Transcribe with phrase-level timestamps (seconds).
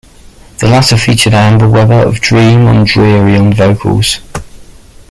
[0.57, 4.17] The latter featured Amber Webber of Dream on Dreary on vocals.